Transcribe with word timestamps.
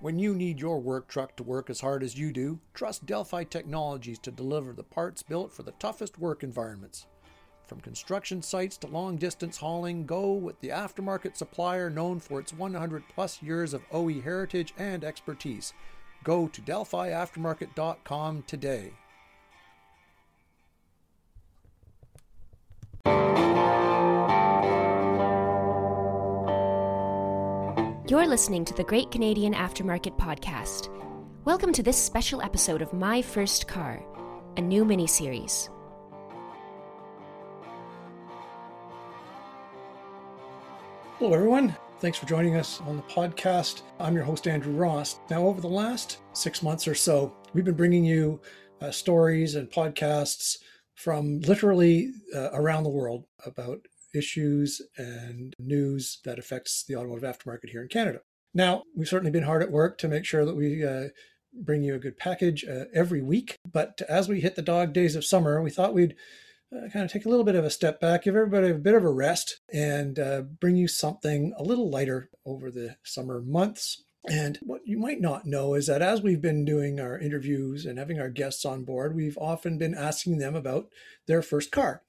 When 0.00 0.18
you 0.18 0.34
need 0.34 0.58
your 0.58 0.80
work 0.80 1.08
truck 1.08 1.36
to 1.36 1.42
work 1.42 1.68
as 1.68 1.82
hard 1.82 2.02
as 2.02 2.18
you 2.18 2.32
do, 2.32 2.58
trust 2.72 3.04
Delphi 3.04 3.44
Technologies 3.44 4.18
to 4.20 4.30
deliver 4.30 4.72
the 4.72 4.82
parts 4.82 5.22
built 5.22 5.52
for 5.52 5.62
the 5.62 5.72
toughest 5.72 6.18
work 6.18 6.42
environments. 6.42 7.06
From 7.66 7.82
construction 7.82 8.40
sites 8.40 8.78
to 8.78 8.86
long 8.86 9.16
distance 9.16 9.58
hauling, 9.58 10.06
go 10.06 10.32
with 10.32 10.58
the 10.60 10.70
aftermarket 10.70 11.36
supplier 11.36 11.90
known 11.90 12.18
for 12.18 12.40
its 12.40 12.54
100 12.54 13.04
plus 13.14 13.42
years 13.42 13.74
of 13.74 13.84
OE 13.92 14.22
heritage 14.22 14.72
and 14.78 15.04
expertise. 15.04 15.74
Go 16.24 16.48
to 16.48 16.62
DelphiAftermarket.com 16.62 18.44
today. 18.46 18.94
You're 28.10 28.26
listening 28.26 28.64
to 28.64 28.74
the 28.74 28.82
Great 28.82 29.12
Canadian 29.12 29.54
Aftermarket 29.54 30.18
Podcast. 30.18 30.88
Welcome 31.44 31.72
to 31.72 31.80
this 31.80 31.96
special 31.96 32.42
episode 32.42 32.82
of 32.82 32.92
My 32.92 33.22
First 33.22 33.68
Car, 33.68 34.02
a 34.56 34.60
new 34.60 34.84
mini 34.84 35.06
series. 35.06 35.70
Hello, 41.18 41.32
everyone. 41.32 41.76
Thanks 42.00 42.18
for 42.18 42.26
joining 42.26 42.56
us 42.56 42.80
on 42.80 42.96
the 42.96 43.04
podcast. 43.04 43.82
I'm 44.00 44.16
your 44.16 44.24
host, 44.24 44.48
Andrew 44.48 44.72
Ross. 44.72 45.20
Now, 45.30 45.46
over 45.46 45.60
the 45.60 45.68
last 45.68 46.18
six 46.32 46.64
months 46.64 46.88
or 46.88 46.96
so, 46.96 47.32
we've 47.54 47.64
been 47.64 47.76
bringing 47.76 48.04
you 48.04 48.40
uh, 48.80 48.90
stories 48.90 49.54
and 49.54 49.70
podcasts 49.70 50.58
from 50.96 51.38
literally 51.42 52.10
uh, 52.34 52.50
around 52.54 52.82
the 52.82 52.90
world 52.90 53.26
about 53.46 53.86
issues 54.14 54.82
and 54.96 55.54
news 55.58 56.20
that 56.24 56.38
affects 56.38 56.84
the 56.86 56.96
automotive 56.96 57.24
aftermarket 57.24 57.70
here 57.70 57.82
in 57.82 57.88
Canada. 57.88 58.20
Now, 58.52 58.82
we've 58.96 59.08
certainly 59.08 59.30
been 59.30 59.44
hard 59.44 59.62
at 59.62 59.70
work 59.70 59.98
to 59.98 60.08
make 60.08 60.24
sure 60.24 60.44
that 60.44 60.56
we 60.56 60.84
uh, 60.84 61.08
bring 61.52 61.82
you 61.82 61.94
a 61.94 62.00
good 62.00 62.18
package 62.18 62.64
uh, 62.64 62.84
every 62.92 63.22
week. 63.22 63.58
But 63.70 64.00
as 64.08 64.28
we 64.28 64.40
hit 64.40 64.56
the 64.56 64.62
dog 64.62 64.92
days 64.92 65.14
of 65.14 65.24
summer, 65.24 65.62
we 65.62 65.70
thought 65.70 65.94
we'd 65.94 66.16
uh, 66.74 66.88
kind 66.92 67.04
of 67.04 67.10
take 67.10 67.26
a 67.26 67.28
little 67.28 67.44
bit 67.44 67.54
of 67.54 67.64
a 67.64 67.70
step 67.70 68.00
back, 68.00 68.24
give 68.24 68.36
everybody 68.36 68.70
a 68.70 68.74
bit 68.74 68.94
of 68.94 69.04
a 69.04 69.10
rest, 69.10 69.60
and 69.72 70.18
uh, 70.18 70.42
bring 70.42 70.76
you 70.76 70.88
something 70.88 71.52
a 71.56 71.62
little 71.62 71.90
lighter 71.90 72.30
over 72.44 72.70
the 72.70 72.96
summer 73.04 73.40
months. 73.40 74.02
And 74.28 74.58
what 74.62 74.82
you 74.84 74.98
might 74.98 75.20
not 75.20 75.46
know 75.46 75.74
is 75.74 75.86
that 75.86 76.02
as 76.02 76.20
we've 76.20 76.42
been 76.42 76.64
doing 76.64 77.00
our 77.00 77.18
interviews 77.18 77.86
and 77.86 77.98
having 77.98 78.20
our 78.20 78.28
guests 78.28 78.64
on 78.64 78.84
board, 78.84 79.16
we've 79.16 79.38
often 79.38 79.78
been 79.78 79.94
asking 79.94 80.38
them 80.38 80.54
about 80.54 80.88
their 81.26 81.40
first 81.40 81.72
car. 81.72 82.02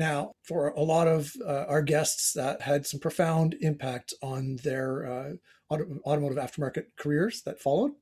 Now, 0.00 0.32
for 0.44 0.68
a 0.68 0.80
lot 0.80 1.08
of 1.08 1.30
uh, 1.46 1.66
our 1.68 1.82
guests, 1.82 2.32
that 2.32 2.62
had 2.62 2.86
some 2.86 3.00
profound 3.00 3.54
impact 3.60 4.14
on 4.22 4.56
their 4.64 5.04
uh, 5.04 5.32
auto- 5.68 6.00
automotive 6.06 6.38
aftermarket 6.38 6.84
careers 6.96 7.42
that 7.42 7.60
followed. 7.60 7.92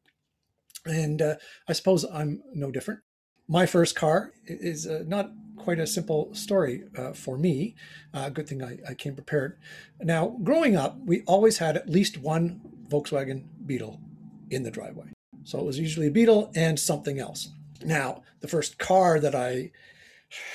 And 0.86 1.20
uh, 1.20 1.34
I 1.69 1.72
suppose 1.72 2.04
I'm 2.04 2.41
no 2.54 2.70
different. 2.70 3.00
My 3.48 3.66
first 3.66 3.96
car 3.96 4.32
is 4.46 4.86
uh, 4.86 5.02
not 5.08 5.32
quite 5.56 5.80
a 5.80 5.88
simple 5.88 6.32
story 6.34 6.84
uh, 6.96 7.14
for 7.14 7.36
me. 7.36 7.74
Uh, 8.14 8.28
good 8.28 8.48
thing 8.48 8.62
I, 8.62 8.78
I 8.88 8.94
came 8.94 9.16
prepared. 9.16 9.58
Now, 10.00 10.36
growing 10.44 10.76
up, 10.76 11.00
we 11.04 11.22
always 11.22 11.58
had 11.58 11.76
at 11.76 11.91
least 11.91 12.16
one 12.16 12.60
Volkswagen 12.88 13.42
Beetle 13.66 14.00
in 14.50 14.62
the 14.62 14.70
driveway. 14.70 15.08
So 15.42 15.58
it 15.58 15.64
was 15.64 15.80
usually 15.80 16.06
a 16.06 16.12
Beetle 16.12 16.52
and 16.54 16.78
something 16.78 17.19
else. 17.19 17.48
Now, 17.84 18.22
the 18.38 18.46
first 18.46 18.78
car 18.78 19.19
that 19.19 19.34
I 19.34 19.72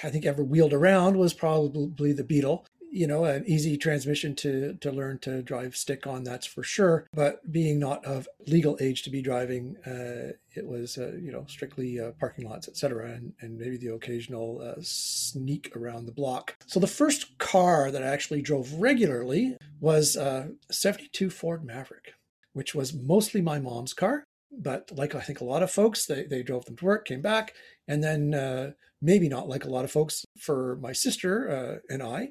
I 0.04 0.10
think 0.10 0.26
ever 0.26 0.44
wheeled 0.44 0.74
around 0.74 1.18
was 1.18 1.34
probably 1.34 2.14
the 2.14 2.24
Beetle. 2.24 2.66
You 2.92 3.08
know, 3.08 3.26
an 3.26 3.44
easy 3.48 3.76
transmission 3.76 4.36
to 4.36 4.76
to 4.76 4.92
learn 4.92 5.18
to 5.20 5.42
drive 5.42 5.76
stick 5.76 6.06
on, 6.06 6.24
that's 6.24 6.46
for 6.46 6.62
sure. 6.62 7.08
But 7.12 7.52
being 7.52 7.80
not 7.80 8.06
of 8.06 8.28
legal 8.46 8.78
age 8.80 9.02
to 9.04 9.10
be 9.10 9.20
driving, 9.20 9.78
uh, 9.88 10.34
it 10.54 10.68
was 10.68 11.00
uh, 11.00 11.14
you 11.20 11.32
know 11.32 11.46
strictly 11.48 12.00
uh, 12.00 12.12
parking 12.20 12.48
lots, 12.48 12.68
etc., 12.68 13.14
and 13.14 13.34
and 13.42 13.58
maybe 13.58 13.78
the 13.78 13.94
occasional 13.96 14.62
uh, 14.62 14.80
sneak 14.82 15.76
around 15.76 16.06
the 16.06 16.12
block. 16.12 16.56
So 16.67 16.80
the 16.80 16.86
first 16.86 17.39
car 17.39 17.89
that 17.89 18.04
I 18.04 18.08
actually 18.08 18.44
drove 18.44 18.72
regularly 18.73 19.58
was 19.80 20.16
uh, 20.16 20.50
a 20.70 20.73
'72 20.73 21.32
Ford 21.32 21.66
Maverick, 21.66 22.14
which 22.54 22.76
was 22.76 22.94
mostly 22.94 23.42
my 23.42 23.58
mom's 23.58 23.95
car 23.95 24.23
but 24.58 24.91
like 24.95 25.15
I 25.15 25.21
think 25.21 25.41
a 25.41 25.45
lot 25.45 25.64
of 25.64 25.71
folks, 25.71 26.05
they, 26.05 26.23
they 26.23 26.43
drove 26.43 26.65
them 26.65 26.75
to 26.77 26.86
work, 26.86 27.05
came 27.05 27.21
back, 27.21 27.53
and 27.87 28.03
then 28.03 28.33
uh, 28.33 28.71
maybe 29.02 29.27
not 29.27 29.49
like 29.49 29.65
a 29.65 29.69
lot 29.69 29.83
of 29.83 29.91
folks 29.91 30.25
for 30.39 30.77
my 30.81 30.93
sister 30.93 31.49
uh, 31.49 31.93
and 31.93 32.02
I, 32.02 32.30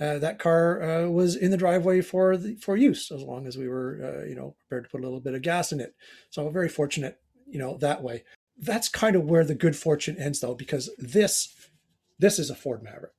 uh, 0.00 0.18
that 0.18 0.38
car 0.38 0.82
uh, 0.82 1.08
was 1.08 1.34
in 1.34 1.50
the 1.50 1.56
driveway 1.56 2.00
for 2.00 2.36
the, 2.36 2.54
for 2.56 2.76
use 2.76 3.10
as 3.10 3.22
long 3.22 3.46
as 3.46 3.56
we 3.56 3.68
were 3.68 3.98
uh, 4.22 4.26
you 4.26 4.34
know 4.34 4.54
prepared 4.60 4.84
to 4.84 4.90
put 4.90 5.00
a 5.00 5.04
little 5.04 5.20
bit 5.20 5.34
of 5.34 5.42
gas 5.42 5.72
in 5.72 5.80
it. 5.80 5.94
So 6.30 6.48
very 6.48 6.68
fortunate, 6.68 7.20
you 7.48 7.58
know, 7.58 7.76
that 7.78 8.02
way. 8.02 8.24
That's 8.58 8.88
kind 8.88 9.16
of 9.16 9.24
where 9.24 9.44
the 9.44 9.54
good 9.54 9.76
fortune 9.76 10.16
ends 10.18 10.40
though, 10.40 10.54
because 10.54 10.90
this 10.98 11.54
this 12.18 12.38
is 12.38 12.50
a 12.50 12.54
Ford 12.54 12.82
Maverick, 12.82 13.12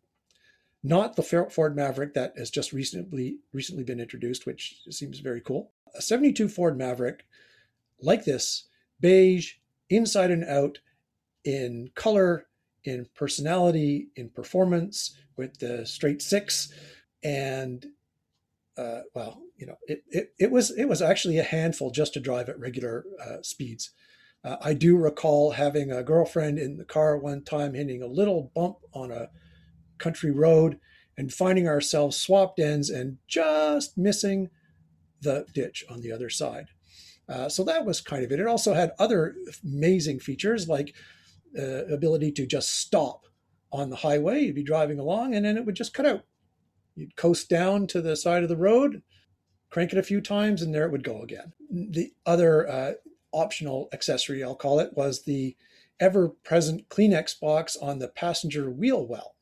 not 0.82 1.16
the 1.16 1.24
Ford 1.24 1.76
Maverick 1.76 2.14
that 2.14 2.34
has 2.38 2.50
just 2.50 2.72
recently 2.72 3.38
recently 3.52 3.84
been 3.84 4.00
introduced, 4.00 4.46
which 4.46 4.78
seems 4.90 5.20
very 5.20 5.42
cool. 5.42 5.72
A 5.96 6.02
72 6.02 6.48
Ford 6.48 6.78
Maverick 6.78 7.26
like 8.04 8.26
this, 8.26 8.68
beige, 9.00 9.54
inside 9.90 10.32
and 10.32 10.44
out, 10.44 10.80
in 11.44 11.90
color, 11.96 12.48
in 12.84 13.08
personality, 13.16 14.10
in 14.16 14.30
performance, 14.30 15.16
with 15.38 15.60
the 15.60 15.86
straight 15.86 16.22
six, 16.22 16.72
and 17.24 17.86
uh, 18.78 19.02
well, 19.14 19.42
you 19.58 19.68
know, 19.68 19.76
it, 19.88 20.04
it 20.10 20.34
it 20.40 20.52
was 20.52 20.72
it 20.72 20.86
was 20.86 21.02
actually 21.02 21.38
a 21.38 21.44
handful 21.44 21.92
just 21.92 22.14
to 22.14 22.20
drive 22.20 22.50
at 22.50 22.60
regular 22.60 23.06
uh, 23.24 23.38
speeds. 23.42 23.92
Uh, 24.44 24.58
I 24.62 24.74
do 24.74 24.98
recall 24.98 25.52
having 25.52 25.92
a 25.92 26.04
girlfriend 26.04 26.60
in 26.60 26.78
the 26.78 26.86
car 26.86 27.18
one 27.18 27.44
time 27.44 27.74
hitting 27.74 28.02
a 28.02 28.08
little 28.08 28.52
bump 28.54 28.78
on 28.94 29.12
a 29.12 29.30
country 29.98 30.32
road 30.32 30.80
and 31.18 31.34
finding 31.34 31.68
ourselves 31.68 32.18
swapped 32.18 32.60
ends 32.60 32.90
and 32.90 33.20
just 33.28 33.98
missing 33.98 34.50
the 35.22 35.46
ditch 35.54 35.86
on 35.90 36.02
the 36.02 36.12
other 36.12 36.30
side. 36.30 36.68
Uh, 37.30 37.48
so 37.50 37.64
that 37.64 37.86
was 37.86 38.02
kind 38.02 38.24
of 38.24 38.32
it. 38.32 38.40
It 38.40 38.48
also 38.48 38.74
had 38.74 38.92
other 39.00 39.36
amazing 39.64 40.20
features 40.20 40.68
like 40.68 40.94
uh, 41.58 41.86
ability 41.86 42.32
to 42.34 42.46
just 42.46 42.80
stop 42.80 43.26
on 43.72 43.90
the 43.90 43.96
highway. 43.96 44.42
You'd 44.42 44.56
be 44.56 44.64
driving 44.64 45.00
along 45.00 45.36
and 45.36 45.46
then 45.46 45.58
it 45.58 45.66
would 45.66 45.76
just 45.76 45.94
cut 45.94 46.06
out. 46.06 46.26
You'd 46.96 47.16
coast 47.16 47.50
down 47.50 47.88
to 47.88 48.02
the 48.02 48.16
side 48.16 48.44
of 48.44 48.50
the 48.50 48.58
road, 48.58 49.02
crank 49.70 49.92
it 49.94 49.98
a 49.98 50.04
few 50.04 50.22
times, 50.22 50.62
and 50.62 50.74
there 50.74 50.86
it 50.86 50.92
would 50.92 51.04
go 51.04 51.22
again. 51.22 51.54
The 51.72 52.12
other 52.26 52.70
uh, 52.70 52.92
optional 53.32 53.90
accessory, 53.94 54.44
I'll 54.44 54.56
call 54.56 54.80
it, 54.80 54.96
was 54.96 55.24
the 55.24 55.56
ever 56.00 56.30
present 56.30 56.90
Kleenex 56.90 57.40
box 57.40 57.76
on 57.76 58.00
the 58.00 58.10
passenger 58.10 58.70
wheel 58.70 59.06
well. 59.06 59.36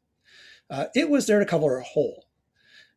Uh, 0.69 0.85
it 0.95 1.09
was 1.09 1.27
there 1.27 1.39
to 1.39 1.45
cover 1.45 1.77
a 1.77 1.83
hole. 1.83 2.25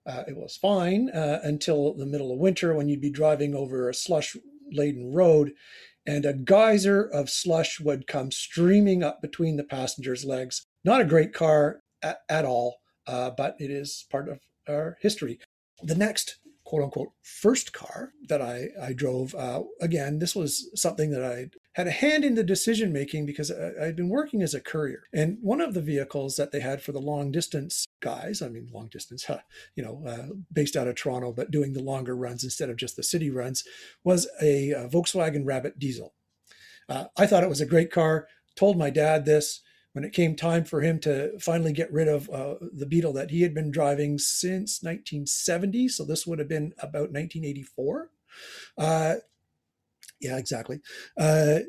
Uh, 0.06 0.22
it 0.28 0.36
was 0.36 0.56
fine 0.56 1.10
uh, 1.10 1.40
until 1.42 1.94
the 1.94 2.06
middle 2.06 2.30
of 2.30 2.38
winter 2.38 2.74
when 2.74 2.88
you'd 2.88 3.00
be 3.00 3.10
driving 3.10 3.54
over 3.54 3.88
a 3.88 3.94
slush 3.94 4.36
laden 4.72 5.12
road, 5.12 5.52
and 6.06 6.24
a 6.24 6.34
geyser 6.34 7.02
of 7.02 7.30
slush 7.30 7.80
would 7.80 8.06
come 8.06 8.30
streaming 8.30 9.02
up 9.02 9.22
between 9.22 9.56
the 9.56 9.64
passenger's 9.64 10.24
legs. 10.24 10.66
Not 10.84 11.00
a 11.00 11.06
great 11.06 11.32
car 11.32 11.80
at, 12.02 12.18
at 12.28 12.44
all, 12.44 12.76
uh, 13.06 13.30
but 13.30 13.56
it 13.58 13.70
is 13.70 14.06
part 14.10 14.28
of 14.28 14.40
our 14.68 14.96
history. 15.00 15.38
The 15.82 15.94
next 15.94 16.38
quote 16.74 16.82
unquote 16.84 17.12
first 17.22 17.72
car 17.72 18.12
that 18.28 18.42
I, 18.42 18.70
I 18.82 18.94
drove, 18.94 19.32
uh, 19.36 19.62
again, 19.80 20.18
this 20.18 20.34
was 20.34 20.68
something 20.74 21.10
that 21.10 21.22
I 21.22 21.50
had 21.74 21.86
a 21.86 21.92
hand 21.92 22.24
in 22.24 22.34
the 22.34 22.42
decision 22.42 22.92
making 22.92 23.26
because 23.26 23.48
I, 23.52 23.84
had 23.84 23.94
been 23.94 24.08
working 24.08 24.42
as 24.42 24.54
a 24.54 24.60
courier. 24.60 25.04
And 25.12 25.38
one 25.40 25.60
of 25.60 25.74
the 25.74 25.80
vehicles 25.80 26.34
that 26.34 26.50
they 26.50 26.58
had 26.58 26.82
for 26.82 26.90
the 26.90 27.00
long 27.00 27.30
distance 27.30 27.86
guys, 28.02 28.42
I 28.42 28.48
mean, 28.48 28.70
long 28.72 28.88
distance, 28.88 29.24
you 29.76 29.84
know, 29.84 30.02
uh, 30.04 30.34
based 30.52 30.74
out 30.74 30.88
of 30.88 30.96
Toronto, 30.96 31.32
but 31.32 31.52
doing 31.52 31.74
the 31.74 31.82
longer 31.82 32.16
runs 32.16 32.42
instead 32.42 32.70
of 32.70 32.76
just 32.76 32.96
the 32.96 33.04
city 33.04 33.30
runs, 33.30 33.62
was 34.02 34.28
a, 34.42 34.72
a 34.72 34.88
Volkswagen 34.88 35.46
Rabbit 35.46 35.78
diesel. 35.78 36.12
Uh, 36.88 37.04
I 37.16 37.26
thought 37.26 37.44
it 37.44 37.48
was 37.48 37.60
a 37.60 37.66
great 37.66 37.92
car, 37.92 38.26
told 38.56 38.76
my 38.76 38.90
dad 38.90 39.26
this 39.26 39.60
when 39.94 40.04
it 40.04 40.12
came 40.12 40.34
time 40.34 40.64
for 40.64 40.80
him 40.80 40.98
to 40.98 41.38
finally 41.38 41.72
get 41.72 41.92
rid 41.92 42.08
of 42.08 42.28
uh, 42.30 42.56
the 42.60 42.84
Beetle 42.84 43.12
that 43.12 43.30
he 43.30 43.42
had 43.42 43.54
been 43.54 43.70
driving 43.70 44.18
since 44.18 44.82
1970. 44.82 45.88
So 45.88 46.04
this 46.04 46.26
would 46.26 46.40
have 46.40 46.48
been 46.48 46.74
about 46.78 47.12
1984. 47.12 48.10
Uh, 48.76 49.14
yeah, 50.20 50.36
exactly. 50.36 50.80
Uh, 51.16 51.60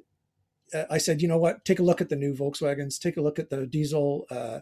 I 0.89 0.97
said, 0.97 1.21
you 1.21 1.27
know 1.27 1.37
what? 1.37 1.65
Take 1.65 1.77
a 1.77 1.83
look 1.83 2.01
at 2.01 2.09
the 2.09 2.15
new 2.15 2.33
Volkswagens. 2.33 2.99
Take 2.99 3.17
a 3.17 3.21
look 3.21 3.37
at 3.37 3.51
the 3.51 3.67
diesel. 3.67 4.25
Uh, 4.31 4.61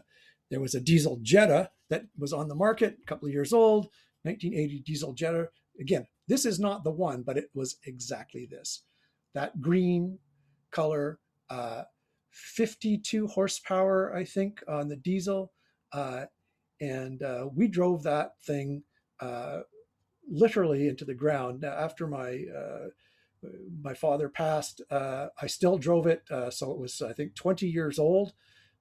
there 0.50 0.60
was 0.60 0.74
a 0.74 0.80
diesel 0.80 1.18
Jetta 1.22 1.70
that 1.88 2.04
was 2.18 2.34
on 2.34 2.48
the 2.48 2.54
market, 2.54 2.98
a 3.02 3.06
couple 3.06 3.28
of 3.28 3.32
years 3.32 3.54
old, 3.54 3.88
1980 4.24 4.80
diesel 4.80 5.14
Jetta. 5.14 5.48
Again, 5.80 6.06
this 6.28 6.44
is 6.44 6.60
not 6.60 6.84
the 6.84 6.90
one, 6.90 7.22
but 7.22 7.38
it 7.38 7.48
was 7.54 7.76
exactly 7.86 8.46
this. 8.46 8.82
That 9.32 9.62
green 9.62 10.18
color, 10.70 11.18
uh, 11.48 11.84
52 12.34 13.28
horsepower, 13.28 14.14
I 14.14 14.24
think, 14.24 14.62
on 14.68 14.88
the 14.88 14.96
diesel. 14.96 15.52
Uh, 15.92 16.26
and 16.80 17.22
uh, 17.22 17.48
we 17.54 17.68
drove 17.68 18.02
that 18.02 18.32
thing 18.44 18.82
uh, 19.20 19.60
literally 20.28 20.88
into 20.88 21.04
the 21.04 21.14
ground. 21.14 21.60
Now, 21.60 21.72
after 21.72 22.06
my 22.06 22.44
uh, 22.56 22.88
my 23.82 23.94
father 23.94 24.28
passed, 24.28 24.80
uh, 24.90 25.26
I 25.40 25.46
still 25.46 25.78
drove 25.78 26.06
it. 26.06 26.22
Uh, 26.30 26.50
so 26.50 26.70
it 26.70 26.78
was, 26.78 27.02
I 27.02 27.12
think, 27.12 27.34
20 27.34 27.66
years 27.66 27.98
old 27.98 28.32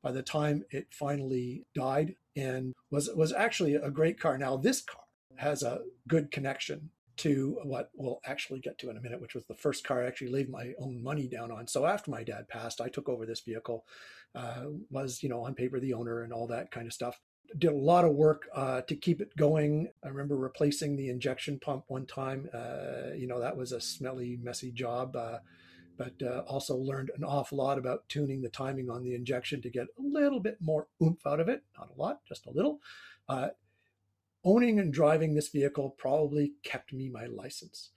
by 0.02 0.12
the 0.12 0.24
time 0.24 0.64
it 0.72 0.88
finally 0.92 1.66
died 1.76 2.16
and 2.36 2.74
was, 2.92 3.10
was 3.16 3.34
actually 3.34 3.76
a 3.76 3.92
great 3.92 4.20
car. 4.20 4.38
Now, 4.38 4.58
this 4.58 4.82
car 4.82 5.04
has 5.38 5.64
a 5.64 5.82
good 6.08 6.32
connection 6.32 6.90
to 7.18 7.60
what 7.64 7.92
we'll 7.96 8.20
actually 8.26 8.60
get 8.60 8.78
to 8.80 8.90
in 8.90 8.98
a 8.98 9.02
minute, 9.02 9.22
which 9.22 9.36
was 9.36 9.46
the 9.46 9.56
first 9.56 9.84
car 9.84 10.04
I 10.04 10.08
actually 10.08 10.32
laid 10.32 10.50
my 10.50 10.74
own 10.80 11.04
money 11.04 11.28
down 11.28 11.52
on. 11.52 11.68
So 11.68 11.86
after 11.86 12.12
my 12.12 12.24
dad 12.24 12.48
passed, 12.48 12.82
I 12.82 12.90
took 12.90 13.08
over 13.08 13.26
this 13.26 13.42
vehicle, 13.42 13.86
uh, 14.36 14.66
was, 14.90 15.22
you 15.22 15.30
know, 15.30 15.42
on 15.44 15.54
paper 15.54 15.80
the 15.80 15.94
owner 15.94 16.24
and 16.24 16.34
all 16.34 16.48
that 16.48 16.72
kind 16.72 16.88
of 16.88 16.94
stuff. 16.94 17.20
Did 17.58 17.72
a 17.72 17.76
lot 17.76 18.06
of 18.06 18.16
work 18.16 18.48
uh, 18.56 18.82
to 18.82 18.96
keep 18.96 19.22
it 19.22 19.36
going. 19.38 19.90
I 20.04 20.08
remember 20.08 20.36
replacing 20.36 20.96
the 20.96 21.10
injection 21.10 21.60
pump 21.60 21.84
one 21.88 22.08
time. 22.08 22.50
Uh, 22.54 23.14
you 23.16 23.28
know, 23.28 23.40
that 23.40 23.56
was 23.56 23.72
a 23.72 23.82
smelly, 23.82 24.40
messy 24.42 24.72
job. 24.72 25.16
Uh, 25.16 25.40
but 25.98 26.14
uh, 26.24 26.40
also 26.48 26.76
learned 26.76 27.12
an 27.16 27.24
awful 27.24 27.60
lot 27.60 27.78
about 27.78 28.10
tuning 28.10 28.42
the 28.42 28.50
timing 28.50 28.90
on 28.90 29.04
the 29.04 29.14
injection 29.14 29.62
to 29.62 29.70
get 29.70 29.84
a 29.84 30.02
little 30.02 30.40
bit 30.40 30.58
more 30.60 30.88
oomph 31.02 31.26
out 31.28 31.40
of 31.40 31.48
it. 31.48 31.64
Not 31.78 31.90
a 31.96 32.02
lot, 32.02 32.22
just 32.28 32.48
a 32.48 32.52
little. 32.52 32.80
Uh, 33.30 33.50
owning 34.44 34.80
and 34.80 34.94
driving 34.94 35.34
this 35.34 35.50
vehicle 35.50 35.96
probably 35.98 36.54
kept 36.64 36.94
me 36.94 37.10
my 37.10 37.26
license. 37.26 37.92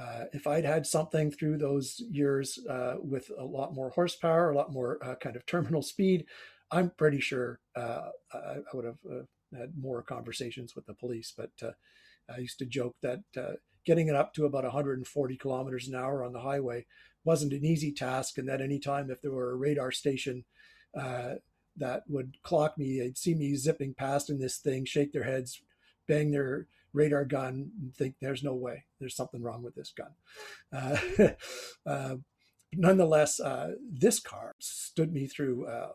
Uh, 0.00 0.24
if 0.32 0.46
I'd 0.46 0.64
had 0.64 0.86
something 0.86 1.30
through 1.30 1.58
those 1.58 2.00
years 2.10 2.58
uh, 2.68 2.94
with 3.00 3.30
a 3.36 3.44
lot 3.44 3.74
more 3.74 3.90
horsepower, 3.90 4.50
a 4.50 4.56
lot 4.56 4.72
more 4.72 4.98
uh, 5.04 5.16
kind 5.16 5.36
of 5.36 5.44
terminal 5.46 5.82
speed, 5.82 6.26
I'm 6.70 6.90
pretty 6.90 7.20
sure 7.20 7.60
uh, 7.76 8.10
I, 8.32 8.38
I, 8.38 8.58
would 8.72 8.84
have 8.84 8.98
uh, 9.10 9.58
had 9.58 9.72
more 9.76 10.02
conversations 10.02 10.76
with 10.76 10.86
the 10.86 10.94
police. 10.94 11.34
But 11.36 11.50
uh, 11.62 11.72
I 12.32 12.38
used 12.38 12.60
to 12.60 12.66
joke 12.66 12.94
that 13.02 13.20
getting 13.84 14.08
it 14.08 14.14
up 14.14 14.32
to 14.34 14.44
about 14.44 14.62
140 14.62 15.36
kilometers 15.36 15.88
an 15.88 15.96
hour 15.96 16.22
on 16.22 16.32
the 16.32 16.40
highway 16.40 16.86
wasn't 17.24 17.52
an 17.52 17.64
easy 17.64 17.92
task, 17.92 18.38
and 18.38 18.48
that 18.48 18.60
anytime 18.60 19.10
if 19.10 19.20
there 19.20 19.32
were 19.32 19.50
a 19.50 19.56
radar 19.56 19.90
station 19.90 20.44
that 20.94 22.02
would 22.08 22.36
clock 22.42 22.78
me, 22.78 23.00
they'd 23.00 23.18
see 23.18 23.34
me 23.34 23.56
zipping 23.56 23.94
past 23.94 24.30
in 24.30 24.38
this 24.38 24.58
thing, 24.58 24.84
shake 24.84 25.12
their 25.12 25.24
heads, 25.24 25.62
bang 26.10 26.32
their 26.32 26.66
radar 26.92 27.24
gun 27.24 27.70
and 27.80 27.94
think 27.94 28.16
there's 28.20 28.42
no 28.42 28.54
way. 28.54 28.84
There's 28.98 29.14
something 29.14 29.40
wrong 29.40 29.62
with 29.62 29.76
this 29.76 29.92
gun. 29.96 30.10
Uh, 30.72 31.28
uh, 31.86 32.16
nonetheless 32.74 33.38
uh, 33.38 33.72
this 33.88 34.18
car 34.18 34.54
stood 34.58 35.12
me 35.12 35.28
through 35.28 35.66
uh, 35.66 35.92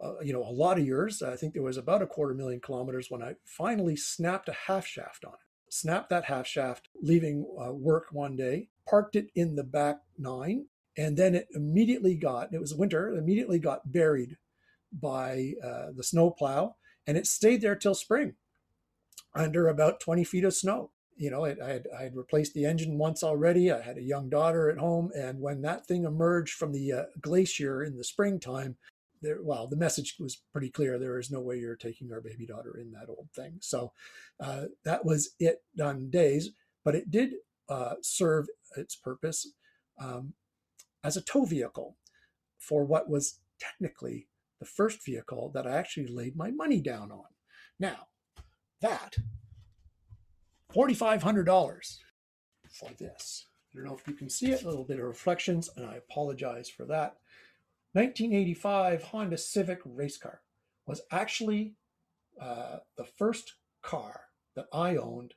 uh, 0.00 0.20
you 0.22 0.32
know 0.32 0.44
a 0.44 0.58
lot 0.62 0.78
of 0.78 0.86
years. 0.86 1.22
I 1.22 1.34
think 1.36 1.54
there 1.54 1.62
was 1.62 1.76
about 1.76 2.02
a 2.02 2.06
quarter 2.06 2.34
million 2.34 2.60
kilometers 2.60 3.10
when 3.10 3.22
i 3.22 3.34
finally 3.44 3.96
snapped 3.96 4.48
a 4.48 4.56
half 4.66 4.86
shaft 4.86 5.24
on 5.24 5.32
it. 5.32 5.72
Snapped 5.74 6.08
that 6.10 6.24
half 6.24 6.46
shaft 6.46 6.88
leaving 7.02 7.44
uh, 7.60 7.72
work 7.72 8.06
one 8.12 8.36
day 8.36 8.68
parked 8.88 9.16
it 9.16 9.26
in 9.34 9.56
the 9.56 9.64
back 9.64 9.96
nine 10.16 10.66
and 10.96 11.16
then 11.16 11.34
it 11.34 11.48
immediately 11.54 12.14
got 12.14 12.54
it 12.54 12.60
was 12.60 12.74
winter 12.74 13.14
immediately 13.16 13.58
got 13.58 13.92
buried 13.92 14.38
by 14.90 15.52
the 15.94 16.02
snow 16.02 16.30
plow 16.30 16.74
and 17.06 17.18
it 17.18 17.26
stayed 17.26 17.60
there 17.60 17.76
till 17.76 17.94
spring 17.94 18.34
under 19.34 19.68
about 19.68 20.00
20 20.00 20.24
feet 20.24 20.44
of 20.44 20.54
snow. 20.54 20.90
You 21.16 21.30
know, 21.30 21.44
I, 21.44 21.48
had, 21.48 21.86
I 21.98 22.02
had 22.04 22.16
replaced 22.16 22.54
the 22.54 22.64
engine 22.64 22.96
once 22.96 23.24
already. 23.24 23.72
I 23.72 23.82
had 23.82 23.98
a 23.98 24.02
young 24.02 24.28
daughter 24.28 24.70
at 24.70 24.78
home. 24.78 25.10
And 25.16 25.40
when 25.40 25.62
that 25.62 25.86
thing 25.86 26.04
emerged 26.04 26.54
from 26.54 26.72
the 26.72 26.92
uh, 26.92 27.02
glacier 27.20 27.82
in 27.82 27.96
the 27.96 28.04
springtime, 28.04 28.76
there, 29.20 29.38
well, 29.42 29.66
the 29.66 29.76
message 29.76 30.14
was 30.20 30.42
pretty 30.52 30.70
clear. 30.70 30.98
There 30.98 31.18
is 31.18 31.30
no 31.30 31.40
way 31.40 31.58
you're 31.58 31.76
taking 31.76 32.12
our 32.12 32.20
baby 32.20 32.46
daughter 32.46 32.78
in 32.80 32.92
that 32.92 33.08
old 33.08 33.28
thing. 33.34 33.56
So 33.60 33.92
uh, 34.38 34.66
that 34.84 35.04
was 35.04 35.30
it 35.40 35.62
done 35.76 36.08
days, 36.10 36.50
but 36.84 36.94
it 36.94 37.10
did 37.10 37.32
uh, 37.68 37.94
serve 38.00 38.46
its 38.76 38.94
purpose 38.94 39.52
um, 40.00 40.34
as 41.02 41.16
a 41.16 41.22
tow 41.22 41.44
vehicle 41.44 41.96
for 42.58 42.84
what 42.84 43.08
was 43.08 43.40
technically 43.58 44.28
the 44.60 44.66
first 44.66 45.04
vehicle 45.04 45.50
that 45.54 45.66
I 45.66 45.76
actually 45.76 46.06
laid 46.06 46.36
my 46.36 46.50
money 46.50 46.80
down 46.80 47.10
on. 47.10 47.26
Now, 47.78 48.08
that 48.80 49.16
$4,500 50.74 51.98
for 52.70 52.90
this. 52.98 53.46
I 53.72 53.76
don't 53.76 53.86
know 53.86 53.96
if 53.96 54.06
you 54.06 54.14
can 54.14 54.30
see 54.30 54.50
it, 54.50 54.62
a 54.62 54.68
little 54.68 54.84
bit 54.84 54.98
of 54.98 55.04
reflections, 55.04 55.70
and 55.76 55.86
I 55.86 55.96
apologize 55.96 56.68
for 56.68 56.84
that. 56.86 57.16
1985 57.92 59.02
Honda 59.04 59.38
Civic 59.38 59.80
race 59.84 60.18
car 60.18 60.40
was 60.86 61.02
actually 61.10 61.74
uh, 62.40 62.78
the 62.96 63.04
first 63.04 63.54
car 63.82 64.22
that 64.54 64.66
I 64.72 64.96
owned, 64.96 65.34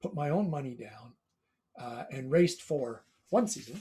put 0.00 0.14
my 0.14 0.30
own 0.30 0.50
money 0.50 0.74
down, 0.74 1.14
uh, 1.78 2.04
and 2.10 2.30
raced 2.30 2.62
for 2.62 3.04
one 3.30 3.46
season 3.46 3.80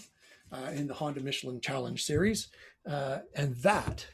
uh, 0.51 0.71
in 0.73 0.87
the 0.87 0.93
Honda 0.93 1.21
Michelin 1.21 1.61
Challenge 1.61 2.01
Series. 2.03 2.49
Uh, 2.89 3.19
and 3.35 3.55
that 3.57 4.07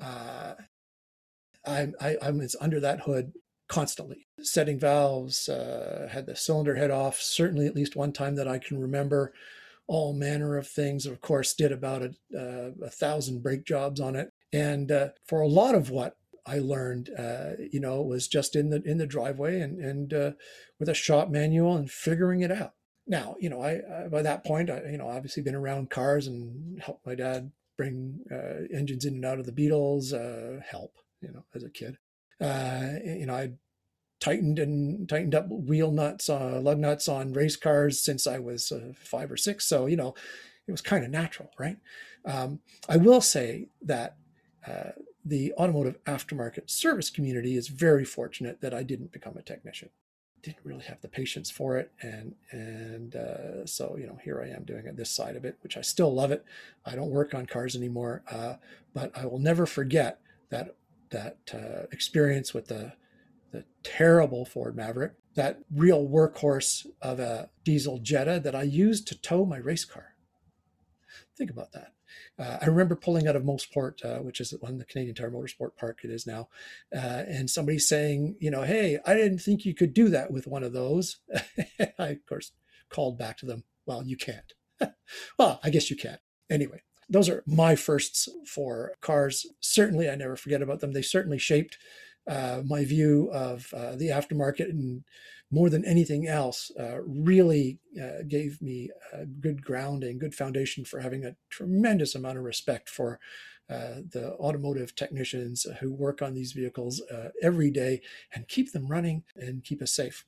uh, 0.00 0.54
I'm, 1.66 1.94
I, 2.00 2.16
I 2.22 2.30
was 2.30 2.56
under 2.60 2.80
that 2.80 3.00
hood 3.00 3.32
constantly. 3.68 4.26
Setting 4.40 4.78
valves, 4.78 5.48
uh, 5.48 6.08
had 6.10 6.26
the 6.26 6.36
cylinder 6.36 6.76
head 6.76 6.90
off, 6.90 7.20
certainly 7.20 7.66
at 7.66 7.74
least 7.74 7.96
one 7.96 8.12
time 8.12 8.36
that 8.36 8.48
I 8.48 8.58
can 8.58 8.78
remember. 8.78 9.32
All 9.88 10.12
manner 10.12 10.56
of 10.56 10.66
things. 10.66 11.06
Of 11.06 11.20
course, 11.20 11.54
did 11.54 11.70
about 11.70 12.02
a, 12.02 12.14
uh, 12.36 12.70
a 12.84 12.90
thousand 12.90 13.42
brake 13.42 13.64
jobs 13.64 14.00
on 14.00 14.16
it. 14.16 14.30
And 14.52 14.90
uh, 14.90 15.08
for 15.28 15.40
a 15.40 15.48
lot 15.48 15.74
of 15.74 15.90
what 15.90 16.16
I 16.44 16.58
learned, 16.58 17.10
uh, 17.16 17.52
you 17.72 17.80
know, 17.80 18.02
was 18.02 18.26
just 18.28 18.56
in 18.56 18.70
the 18.70 18.82
in 18.84 18.98
the 18.98 19.06
driveway 19.06 19.60
and 19.60 19.78
and 19.78 20.14
uh, 20.14 20.30
with 20.78 20.88
a 20.88 20.94
shop 20.94 21.28
manual 21.28 21.76
and 21.76 21.90
figuring 21.90 22.40
it 22.40 22.50
out. 22.50 22.72
Now, 23.06 23.36
you 23.38 23.48
know, 23.48 23.62
I, 23.62 23.80
I 23.92 24.08
by 24.08 24.22
that 24.22 24.44
point, 24.44 24.70
I 24.70 24.82
you 24.90 24.98
know, 24.98 25.08
obviously 25.08 25.42
been 25.42 25.54
around 25.54 25.90
cars 25.90 26.26
and 26.26 26.80
helped 26.82 27.06
my 27.06 27.14
dad 27.14 27.52
bring 27.76 28.20
uh, 28.32 28.66
engines 28.76 29.04
in 29.04 29.14
and 29.14 29.24
out 29.24 29.38
of 29.38 29.46
the 29.46 29.52
Beetles, 29.52 30.12
uh, 30.12 30.60
help 30.68 30.94
you 31.26 31.32
know, 31.32 31.44
as 31.54 31.64
a 31.64 31.70
kid. 31.70 31.98
Uh, 32.40 32.94
you 33.04 33.26
know, 33.26 33.34
I 33.34 33.52
tightened 34.20 34.58
and 34.58 35.08
tightened 35.08 35.34
up 35.34 35.46
wheel 35.48 35.90
nuts, 35.90 36.28
uh, 36.28 36.60
lug 36.60 36.78
nuts 36.78 37.08
on 37.08 37.32
race 37.32 37.56
cars 37.56 38.00
since 38.00 38.26
I 38.26 38.38
was 38.38 38.72
uh, 38.72 38.92
five 38.96 39.30
or 39.30 39.36
six. 39.36 39.66
So, 39.66 39.86
you 39.86 39.96
know, 39.96 40.14
it 40.66 40.72
was 40.72 40.80
kind 40.80 41.04
of 41.04 41.10
natural, 41.10 41.50
right? 41.58 41.78
Um, 42.24 42.60
I 42.88 42.96
will 42.96 43.20
say 43.20 43.68
that 43.82 44.16
uh, 44.66 44.90
the 45.24 45.52
automotive 45.54 46.02
aftermarket 46.04 46.70
service 46.70 47.10
community 47.10 47.56
is 47.56 47.68
very 47.68 48.04
fortunate 48.04 48.60
that 48.60 48.74
I 48.74 48.82
didn't 48.82 49.12
become 49.12 49.36
a 49.36 49.42
technician. 49.42 49.90
Didn't 50.42 50.64
really 50.64 50.84
have 50.84 51.00
the 51.00 51.08
patience 51.08 51.50
for 51.50 51.76
it, 51.76 51.90
and 52.02 52.34
and 52.52 53.16
uh, 53.16 53.66
so 53.66 53.96
you 53.98 54.06
know 54.06 54.18
here 54.22 54.40
I 54.40 54.54
am 54.54 54.62
doing 54.64 54.86
it 54.86 54.96
this 54.96 55.10
side 55.10 55.34
of 55.34 55.44
it, 55.44 55.56
which 55.62 55.76
I 55.76 55.80
still 55.80 56.14
love 56.14 56.30
it. 56.30 56.44
I 56.84 56.94
don't 56.94 57.10
work 57.10 57.34
on 57.34 57.46
cars 57.46 57.74
anymore, 57.74 58.22
uh, 58.30 58.54
but 58.94 59.10
I 59.16 59.26
will 59.26 59.40
never 59.40 59.66
forget 59.66 60.20
that 60.50 60.76
that 61.10 61.38
uh, 61.52 61.86
experience 61.92 62.52
with 62.54 62.68
the 62.68 62.92
the 63.52 63.64
terrible 63.82 64.44
Ford 64.44 64.76
Maverick, 64.76 65.12
that 65.34 65.60
real 65.72 66.06
workhorse 66.06 66.86
of 67.00 67.20
a 67.20 67.48
diesel 67.64 67.98
Jetta 67.98 68.40
that 68.40 68.54
I 68.54 68.64
used 68.64 69.06
to 69.08 69.20
tow 69.20 69.46
my 69.46 69.58
race 69.58 69.84
car. 69.84 70.14
Think 71.36 71.50
about 71.50 71.72
that. 71.72 71.92
Uh, 72.38 72.58
I 72.60 72.66
remember 72.66 72.96
pulling 72.96 73.26
out 73.26 73.36
of 73.36 73.42
Mosport, 73.42 74.04
uh, 74.04 74.22
which 74.22 74.40
is 74.40 74.54
on 74.62 74.78
the 74.78 74.84
Canadian 74.84 75.14
Tire 75.14 75.30
Motorsport 75.30 75.76
Park, 75.76 76.00
it 76.02 76.10
is 76.10 76.26
now, 76.26 76.48
uh, 76.94 77.24
and 77.28 77.48
somebody 77.48 77.78
saying, 77.78 78.36
you 78.40 78.50
know, 78.50 78.62
hey, 78.62 78.98
I 79.06 79.14
didn't 79.14 79.38
think 79.38 79.64
you 79.64 79.74
could 79.74 79.94
do 79.94 80.08
that 80.08 80.30
with 80.30 80.46
one 80.46 80.62
of 80.62 80.72
those. 80.72 81.18
I, 81.98 82.08
of 82.08 82.26
course, 82.26 82.52
called 82.88 83.18
back 83.18 83.38
to 83.38 83.46
them, 83.46 83.64
well, 83.86 84.02
you 84.04 84.16
can't. 84.16 84.52
well, 85.38 85.60
I 85.62 85.70
guess 85.70 85.90
you 85.90 85.96
can't. 85.96 86.20
Anyway, 86.50 86.82
those 87.08 87.28
are 87.28 87.42
my 87.46 87.76
firsts 87.76 88.28
for 88.46 88.92
cars. 89.00 89.46
Certainly, 89.60 90.10
I 90.10 90.16
never 90.16 90.36
forget 90.36 90.62
about 90.62 90.80
them. 90.80 90.92
They 90.92 91.02
certainly 91.02 91.38
shaped 91.38 91.78
uh, 92.28 92.62
my 92.64 92.84
view 92.84 93.30
of 93.32 93.72
uh, 93.74 93.94
the 93.96 94.08
aftermarket 94.08 94.70
and 94.70 95.04
more 95.50 95.70
than 95.70 95.84
anything 95.84 96.26
else, 96.26 96.72
uh, 96.78 97.00
really 97.02 97.78
uh, 98.02 98.22
gave 98.26 98.60
me 98.60 98.90
a 99.12 99.24
good 99.24 99.64
grounding, 99.64 100.18
good 100.18 100.34
foundation 100.34 100.84
for 100.84 101.00
having 101.00 101.24
a 101.24 101.36
tremendous 101.50 102.14
amount 102.14 102.36
of 102.36 102.44
respect 102.44 102.88
for 102.88 103.20
uh, 103.70 104.00
the 104.10 104.34
automotive 104.38 104.94
technicians 104.94 105.66
who 105.80 105.92
work 105.92 106.22
on 106.22 106.34
these 106.34 106.52
vehicles 106.52 107.00
uh, 107.12 107.28
every 107.42 107.70
day 107.70 108.00
and 108.34 108.48
keep 108.48 108.72
them 108.72 108.88
running 108.88 109.22
and 109.36 109.64
keep 109.64 109.82
us 109.82 109.92
safe 109.92 110.24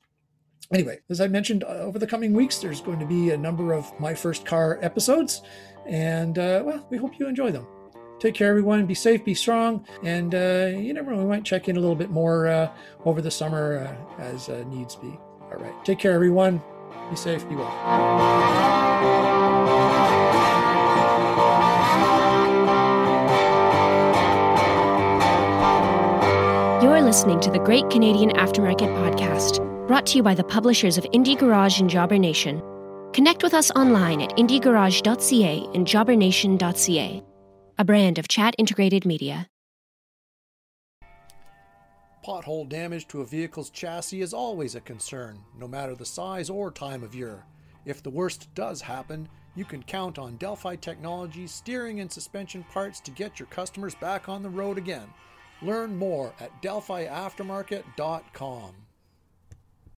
anyway, 0.72 1.00
as 1.08 1.20
I 1.20 1.28
mentioned, 1.28 1.64
uh, 1.64 1.68
over 1.68 1.98
the 1.98 2.06
coming 2.06 2.32
weeks, 2.32 2.58
there's 2.58 2.80
going 2.80 2.98
to 2.98 3.06
be 3.06 3.30
a 3.30 3.36
number 3.36 3.72
of 3.72 3.92
My 4.00 4.14
First 4.14 4.46
Car 4.46 4.78
episodes. 4.82 5.42
And 5.86 6.38
uh, 6.38 6.62
well, 6.64 6.86
we 6.90 6.98
hope 6.98 7.18
you 7.18 7.26
enjoy 7.26 7.50
them. 7.50 7.66
Take 8.18 8.34
care, 8.34 8.50
everyone. 8.50 8.84
Be 8.84 8.94
safe, 8.94 9.24
be 9.24 9.32
strong, 9.32 9.86
and 10.02 10.34
uh, 10.34 10.70
you 10.76 10.92
never 10.92 11.12
know, 11.12 11.18
we 11.18 11.24
might 11.24 11.44
check 11.44 11.68
in 11.68 11.76
a 11.76 11.80
little 11.80 11.94
bit 11.94 12.10
more 12.10 12.48
uh, 12.48 12.68
over 13.04 13.22
the 13.22 13.30
summer 13.30 13.96
uh, 14.18 14.20
as 14.20 14.48
uh, 14.48 14.64
needs 14.68 14.96
be. 14.96 15.16
All 15.52 15.58
right. 15.58 15.72
Take 15.84 16.00
care, 16.00 16.12
everyone. 16.12 16.60
Be 17.10 17.16
safe, 17.16 17.48
be 17.48 17.54
well. 17.54 17.72
You're 26.82 27.00
listening 27.02 27.40
to 27.40 27.50
the 27.50 27.60
Great 27.60 27.88
Canadian 27.88 28.30
Aftermarket 28.30 28.88
Podcast, 28.98 29.58
brought 29.88 30.06
to 30.06 30.16
you 30.16 30.22
by 30.22 30.34
the 30.34 30.44
publishers 30.44 30.98
of 30.98 31.04
Indie 31.14 31.36
Garage 31.36 31.80
and 31.80 31.88
Jobber 31.88 32.18
Nation. 32.18 32.62
Connect 33.14 33.42
with 33.42 33.54
us 33.54 33.70
online 33.70 34.20
at 34.20 34.36
indiegarage.ca 34.36 35.66
and 35.74 35.86
jobbernation.ca, 35.86 37.22
a 37.78 37.84
brand 37.84 38.18
of 38.18 38.28
chat 38.28 38.54
integrated 38.58 39.06
media. 39.06 39.48
Pothole 42.22 42.68
damage 42.68 43.08
to 43.08 43.22
a 43.22 43.24
vehicle's 43.24 43.70
chassis 43.70 44.20
is 44.20 44.34
always 44.34 44.74
a 44.74 44.82
concern, 44.82 45.38
no 45.58 45.66
matter 45.66 45.94
the 45.94 46.04
size 46.04 46.50
or 46.50 46.70
time 46.70 47.02
of 47.02 47.14
year. 47.14 47.42
If 47.86 48.02
the 48.02 48.10
worst 48.10 48.54
does 48.54 48.82
happen, 48.82 49.26
you 49.56 49.64
can 49.64 49.82
count 49.82 50.18
on 50.18 50.36
Delphi 50.36 50.76
Technologies 50.76 51.52
steering 51.52 52.00
and 52.00 52.12
suspension 52.12 52.62
parts 52.64 53.00
to 53.00 53.10
get 53.10 53.40
your 53.40 53.46
customers 53.46 53.94
back 53.94 54.28
on 54.28 54.42
the 54.42 54.50
road 54.50 54.76
again. 54.76 55.08
Learn 55.62 55.96
more 55.96 56.34
at 56.38 56.62
delphiaftermarket.com. 56.62 58.74